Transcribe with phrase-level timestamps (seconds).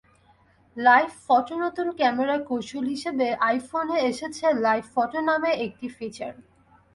[0.77, 6.33] Live ফটোনতুন camera কৌশল হিসেবে আইফোনে এসেছে লাইভ ফটো নামের একটি ফিচার।